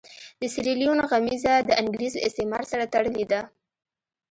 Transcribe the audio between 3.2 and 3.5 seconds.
ده.